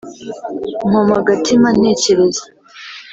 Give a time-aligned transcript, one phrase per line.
[0.87, 2.43] nkoma agatima: ntekereza.